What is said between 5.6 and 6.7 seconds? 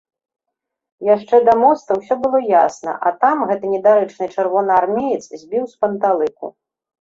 з панталыку.